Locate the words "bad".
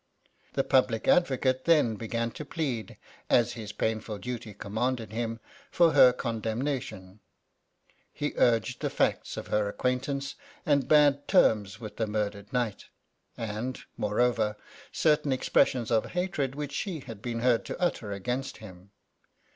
10.87-11.27